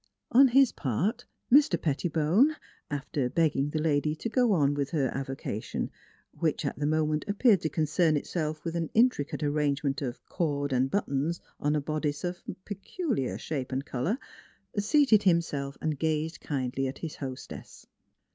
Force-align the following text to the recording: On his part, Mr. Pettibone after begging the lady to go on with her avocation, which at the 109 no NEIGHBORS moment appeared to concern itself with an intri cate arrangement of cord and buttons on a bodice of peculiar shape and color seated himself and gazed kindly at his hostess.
On 0.31 0.47
his 0.47 0.71
part, 0.71 1.25
Mr. 1.53 1.79
Pettibone 1.79 2.55
after 2.89 3.29
begging 3.29 3.69
the 3.69 3.77
lady 3.77 4.15
to 4.15 4.29
go 4.29 4.51
on 4.51 4.73
with 4.73 4.89
her 4.89 5.09
avocation, 5.13 5.91
which 6.31 6.65
at 6.65 6.75
the 6.77 6.87
109 6.87 6.89
no 6.89 7.03
NEIGHBORS 7.03 7.07
moment 7.07 7.25
appeared 7.27 7.61
to 7.61 7.69
concern 7.69 8.17
itself 8.17 8.65
with 8.65 8.75
an 8.75 8.89
intri 8.95 9.29
cate 9.29 9.43
arrangement 9.43 10.01
of 10.01 10.25
cord 10.25 10.73
and 10.73 10.89
buttons 10.89 11.39
on 11.59 11.75
a 11.75 11.81
bodice 11.81 12.23
of 12.23 12.41
peculiar 12.65 13.37
shape 13.37 13.71
and 13.71 13.85
color 13.85 14.17
seated 14.75 15.21
himself 15.21 15.77
and 15.79 15.99
gazed 15.99 16.39
kindly 16.39 16.87
at 16.87 16.97
his 16.97 17.17
hostess. 17.17 17.85